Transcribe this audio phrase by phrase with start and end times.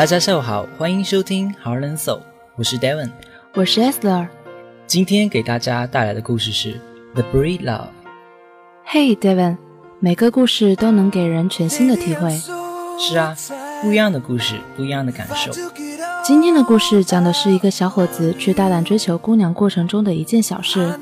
[0.00, 2.20] 大家下午好，欢迎收听 Heart and Soul，
[2.56, 3.10] 我是 Devon，
[3.52, 4.28] 我是 Esther。
[4.86, 6.80] 今天给大家带来的故事是
[7.12, 7.88] The Breed Love。
[8.88, 9.58] Hey Devon，
[9.98, 12.30] 每个故事都能给人全新的体会。
[12.98, 13.36] 是啊，
[13.82, 15.52] 不一样的故事，不一样的感受。
[16.24, 20.98] 今天的故事讲的是一个小伙子去大胆追求姑娘过程中的一件小事。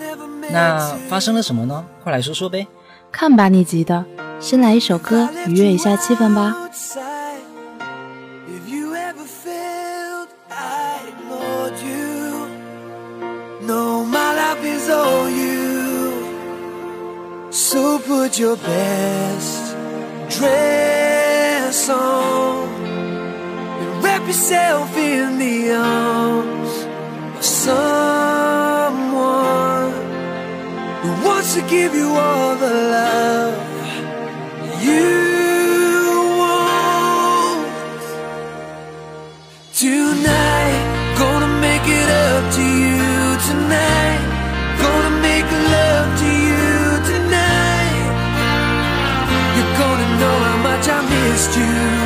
[0.50, 0.76] 那
[1.08, 1.84] 发生了什么呢？
[2.02, 2.66] 快来说说呗。
[3.12, 4.04] 看把，你急的。
[4.40, 6.56] 先来一首歌，愉悦一下气氛吧。
[17.70, 19.76] So put your best
[20.38, 26.86] dress on and wrap yourself in the arms
[27.36, 27.92] of someone
[31.02, 33.67] who wants to give you all the love
[51.38, 51.97] Missed you,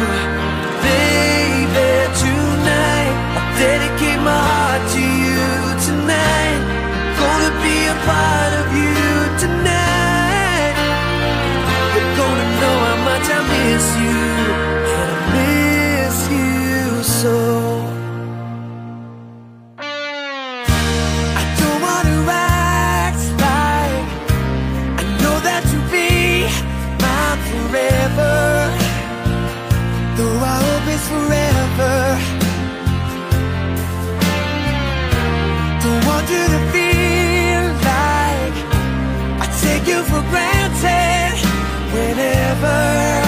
[42.53, 43.23] whenever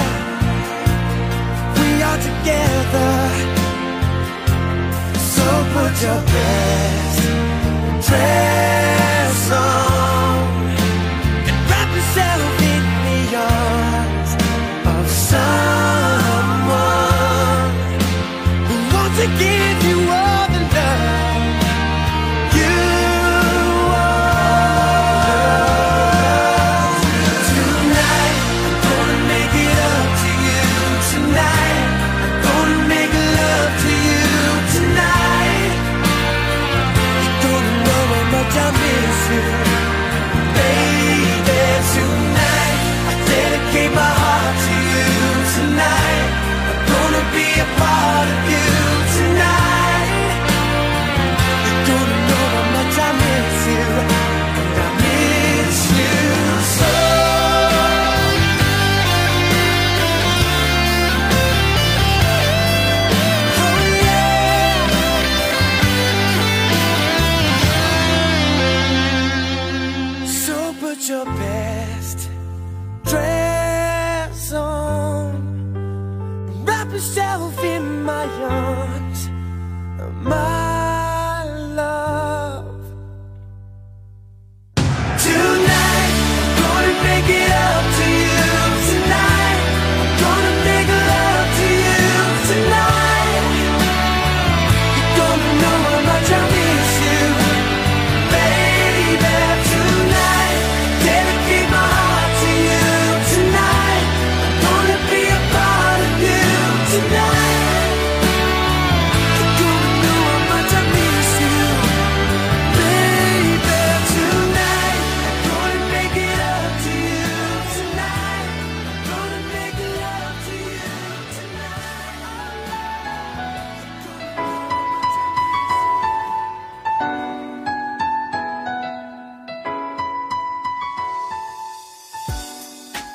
[1.80, 3.14] we are together.
[5.18, 7.20] So put your best
[8.06, 8.83] dress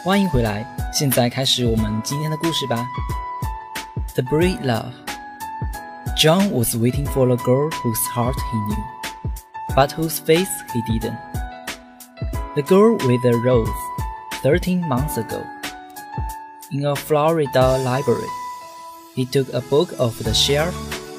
[0.08, 2.86] 欢迎回来，现在开始我们今天的故事吧。
[4.14, 4.92] The Breed Love.
[6.16, 8.84] John was waiting for a girl whose heart he knew,
[9.74, 11.16] but whose face he didn't.
[12.54, 13.68] The girl with the rose,
[14.42, 15.42] 13 months ago.
[16.70, 18.28] In a Florida library,
[19.14, 20.74] he took a book off the shelf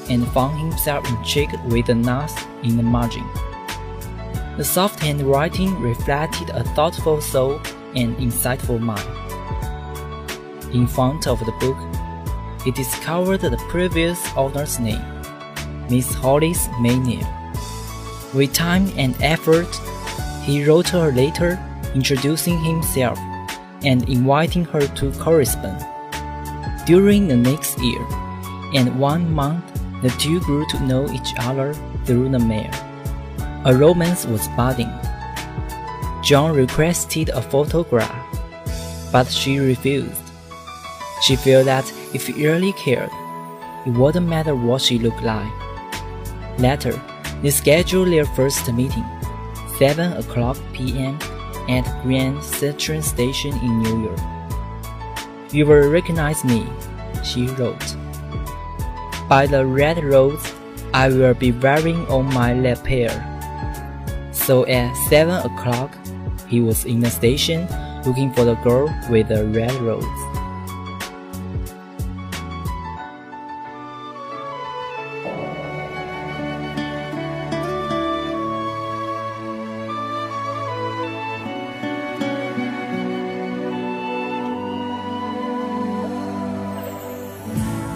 [0.10, 3.26] and found himself intrigued with the notes in the margin.
[4.58, 7.60] The soft handwriting reflected a thoughtful soul
[7.95, 9.09] and insightful mind.
[10.75, 11.79] In front of the book,
[12.65, 15.05] he discovered the previous owner's name,
[15.89, 17.27] Miss Hollis Maynell.
[18.35, 19.69] With time and effort,
[20.45, 21.59] he wrote her a letter
[21.95, 23.19] introducing himself
[23.83, 25.85] and inviting her to correspond.
[26.87, 28.07] During the next year,
[28.75, 29.65] and one month
[30.03, 32.71] the two grew to know each other through the mail.
[33.67, 34.91] A romance was budding.
[36.31, 38.25] John requested a photograph,
[39.11, 40.23] but she refused.
[41.27, 43.11] She felt that if he really cared,
[43.85, 45.51] it wouldn't matter what she looked like.
[46.57, 46.95] Later,
[47.43, 49.05] they scheduled their first meeting,
[49.77, 51.19] 7 o'clock p.m.
[51.69, 54.21] at Grand Central Station in New York.
[55.51, 56.65] You will recognize me,
[57.25, 57.97] she wrote.
[59.29, 60.55] By the red rose
[60.95, 63.11] I will be wearing on my lapel.
[64.31, 65.91] So at 7 o'clock,
[66.51, 67.67] he was in the station
[68.05, 70.05] looking for the girl with the red rose.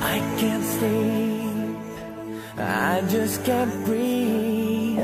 [0.00, 1.76] I can't sleep,
[2.56, 5.00] I just can't breathe.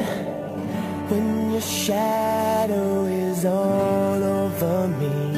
[1.11, 5.33] When your shadow is all over me,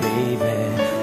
[0.00, 0.93] baby,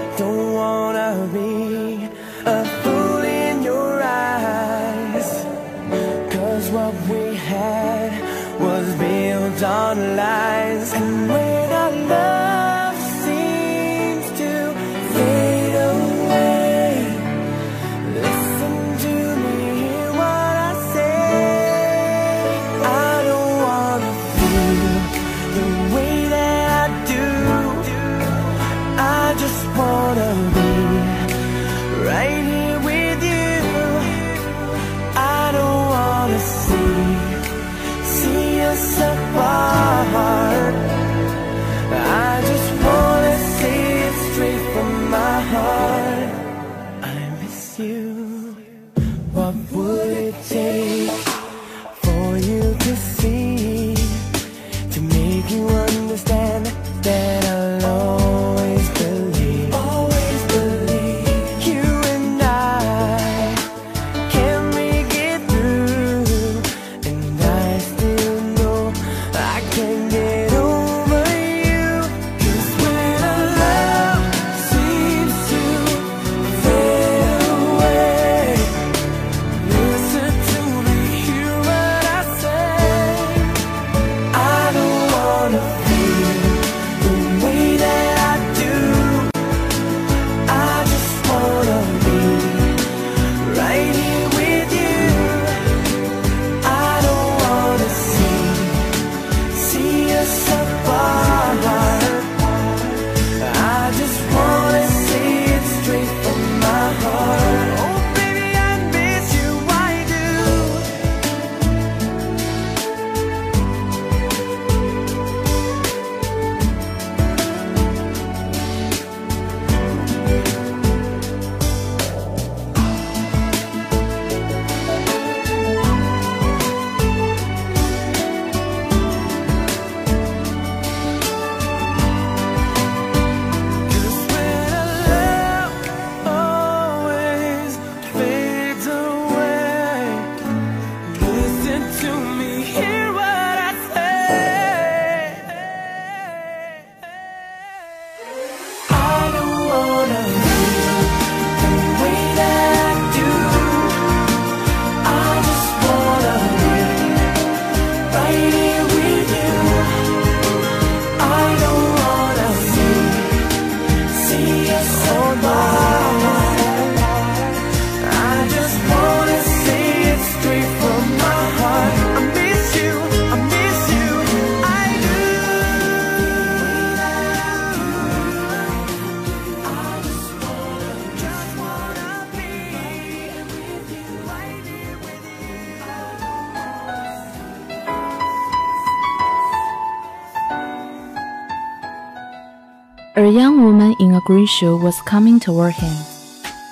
[194.21, 195.93] a green shoe was coming toward him.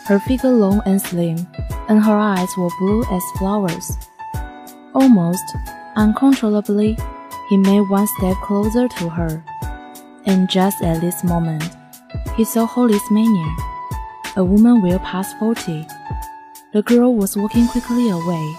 [0.05, 1.47] Her figure long and slim,
[1.87, 3.97] and her eyes were blue as flowers.
[4.93, 5.43] Almost
[5.95, 6.97] uncontrollably,
[7.49, 9.43] he made one step closer to her.
[10.25, 11.63] And just at this moment,
[12.35, 13.55] he saw Hollis Maynell.
[14.35, 15.87] A woman well past forty.
[16.73, 18.55] The girl was walking quickly away.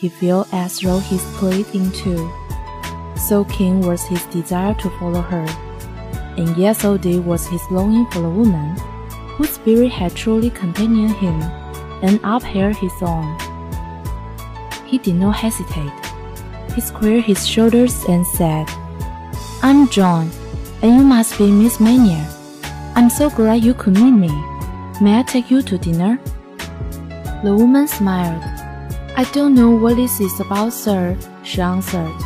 [0.00, 2.30] He felt as though he split in two.
[3.16, 5.65] So keen was his desire to follow her
[6.36, 8.76] and yet so deep was his longing for the woman
[9.36, 11.40] whose spirit had truly companioned him
[12.02, 13.36] and upheld his own.
[14.86, 15.92] He did not hesitate.
[16.74, 18.66] He squared his shoulders and said,
[19.62, 20.30] I'm John,
[20.82, 22.24] and you must be Miss Maynell.
[22.94, 24.32] I'm so glad you could meet me.
[25.00, 26.18] May I take you to dinner?
[27.44, 28.42] The woman smiled.
[29.16, 32.25] I don't know what this is about, sir, she answered.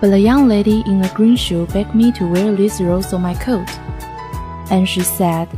[0.00, 3.22] But the young lady in the green shoe begged me to wear this rose on
[3.22, 3.68] my coat.
[4.70, 5.48] And she said,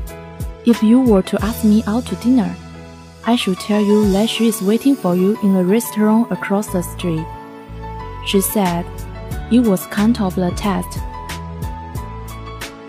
[0.64, 2.54] If you were to ask me out to dinner,
[3.25, 6.82] I should tell you that she is waiting for you in a restaurant across the
[6.82, 7.26] street.
[8.26, 8.87] She said,
[9.52, 10.99] It was kind of a test.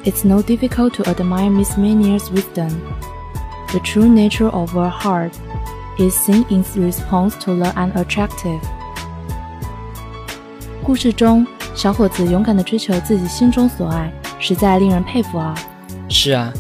[0.06, 2.70] It's no difficult to admire Miss Maynell's wisdom.
[3.74, 5.38] The true nature of her heart
[6.00, 8.62] is seen in response to the unattractive.
[10.92, 15.56] 故事中，小伙子勇敢地追求自己心中所爱，实在令人佩服啊！
[16.10, 16.52] 是啊，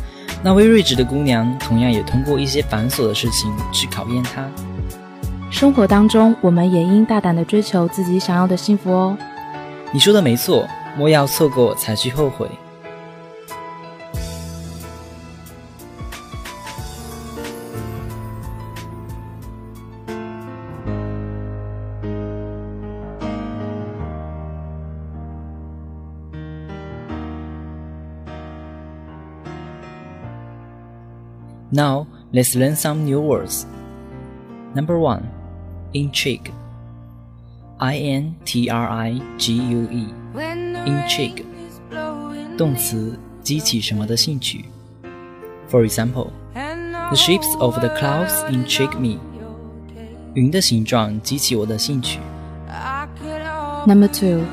[0.42, 4.46] 那位睿智的姑娘同样也通过一些繁琐的事情去考验他。
[5.52, 9.18] 生活当中，我们也应大胆地追求自己想要的幸福哦。
[9.92, 10.66] 你说的没错，
[10.98, 12.50] 莫要错过才去后悔。
[31.71, 33.67] Now, let's learn some new words.
[34.75, 35.31] Number one,
[35.93, 36.53] intrigue.
[37.79, 40.07] I N T R I G U E.
[40.87, 41.45] Intrigue.
[42.57, 44.67] 动词，激起什么的兴趣。
[45.69, 49.19] For example, the shapes of the clouds intrigue me.
[50.35, 52.21] 云的形状激起我的兴趣。
[53.87, 54.45] Number two,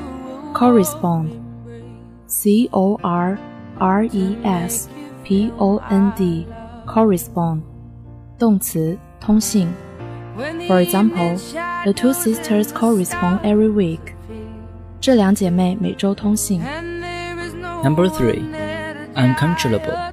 [0.54, 1.28] correspond.
[2.26, 3.38] C O R
[3.78, 4.88] R E S
[5.24, 6.46] P O N D
[6.88, 7.62] correspond
[8.38, 9.68] 动词通信。
[10.66, 11.38] For example,
[11.84, 14.00] the two sisters correspond every week.
[15.00, 16.60] 这两姐妹每周通信。
[17.82, 18.42] Number three,
[19.14, 20.12] uncontrollable.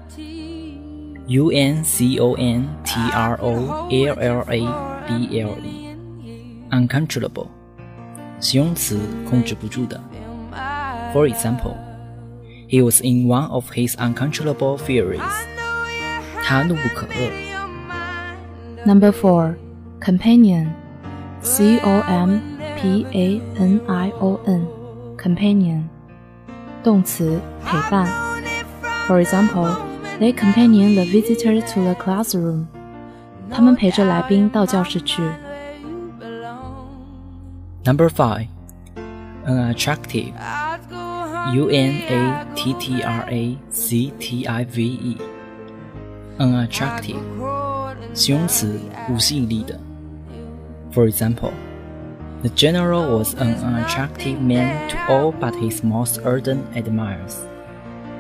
[1.27, 4.60] U N C O N T R O L L A
[5.08, 5.96] B L E.
[6.72, 7.48] Uncontrollable.
[8.39, 10.01] 形容词，控制不住的。
[11.13, 11.75] For example,
[12.67, 15.22] he was in one of his uncontrollable furies.
[16.46, 17.31] 他怒不可遏。
[18.86, 19.55] Number four,
[20.00, 20.70] companion,
[21.41, 22.39] C O M
[22.77, 24.67] P A N I O N,
[25.17, 25.84] companion,
[26.84, 28.08] 动词陪伴。
[29.08, 29.75] For example,
[30.20, 32.65] they companion the visitor to the classroom.
[33.51, 35.22] 他们陪着来宾到教室去。
[37.84, 38.48] Number five,
[39.46, 40.34] unattractive,
[41.53, 45.17] U N A T T R A C T I V E.
[46.38, 47.16] unattractive，
[48.14, 48.78] 形容词，
[49.11, 49.78] 无吸引力的。
[50.93, 51.52] For example,
[52.43, 57.37] the general was an unattractive man to all but his most ardent admirers。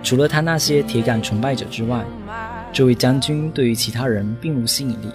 [0.02, 2.04] 除了他那些铁杆崇拜者之外，
[2.72, 5.10] 这位将军对于其他人并无吸引力。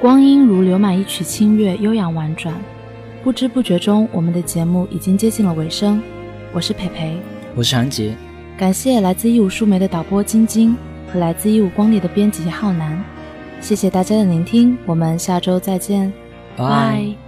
[0.00, 2.54] 光阴如流满一曲清乐，悠扬婉转。
[3.24, 6.00] 不知不觉中，我们的节目已经接近了尾声。
[6.52, 7.18] 我是培培，
[7.54, 8.16] 我是韩杰。
[8.58, 13.00] 感谢来自一五树媒的导播晶晶和来自一五光里的编辑浩南，
[13.60, 16.12] 谢谢大家的聆听，我们下周再见，
[16.56, 17.27] 拜。